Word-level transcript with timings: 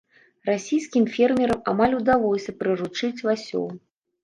Расійскім 0.49 1.03
фермерам 1.17 1.61
амаль 1.73 1.95
удалося 1.99 2.57
прыручыць 2.65 3.13
ласёў. 3.31 3.71